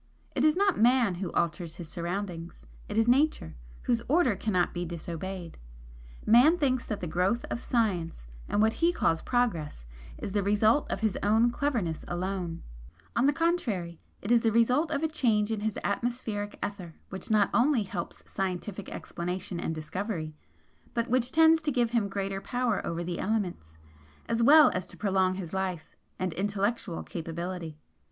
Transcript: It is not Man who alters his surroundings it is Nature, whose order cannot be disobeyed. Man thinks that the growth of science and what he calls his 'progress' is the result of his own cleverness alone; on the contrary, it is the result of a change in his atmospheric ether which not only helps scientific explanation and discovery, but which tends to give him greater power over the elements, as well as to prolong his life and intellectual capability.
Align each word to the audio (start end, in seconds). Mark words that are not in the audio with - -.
It 0.33 0.43
is 0.43 0.55
not 0.55 0.79
Man 0.79 1.13
who 1.13 1.29
alters 1.33 1.75
his 1.75 1.87
surroundings 1.87 2.65
it 2.89 2.97
is 2.97 3.07
Nature, 3.07 3.55
whose 3.83 4.01
order 4.09 4.35
cannot 4.35 4.73
be 4.73 4.83
disobeyed. 4.83 5.59
Man 6.25 6.57
thinks 6.57 6.83
that 6.87 7.01
the 7.01 7.05
growth 7.05 7.45
of 7.51 7.59
science 7.59 8.25
and 8.49 8.63
what 8.63 8.73
he 8.81 8.91
calls 8.91 9.19
his 9.19 9.25
'progress' 9.27 9.85
is 10.17 10.31
the 10.31 10.41
result 10.41 10.91
of 10.91 11.01
his 11.01 11.19
own 11.21 11.51
cleverness 11.51 12.03
alone; 12.07 12.63
on 13.15 13.27
the 13.27 13.31
contrary, 13.31 13.99
it 14.23 14.31
is 14.31 14.41
the 14.41 14.51
result 14.51 14.89
of 14.89 15.03
a 15.03 15.07
change 15.07 15.51
in 15.51 15.59
his 15.59 15.77
atmospheric 15.83 16.57
ether 16.65 16.95
which 17.09 17.29
not 17.29 17.51
only 17.53 17.83
helps 17.83 18.23
scientific 18.25 18.89
explanation 18.89 19.59
and 19.59 19.75
discovery, 19.75 20.33
but 20.95 21.11
which 21.11 21.31
tends 21.31 21.61
to 21.61 21.71
give 21.71 21.91
him 21.91 22.09
greater 22.09 22.41
power 22.41 22.83
over 22.87 23.03
the 23.03 23.19
elements, 23.19 23.77
as 24.27 24.41
well 24.41 24.71
as 24.73 24.87
to 24.87 24.97
prolong 24.97 25.35
his 25.35 25.53
life 25.53 25.95
and 26.17 26.33
intellectual 26.33 27.03
capability. 27.03 27.77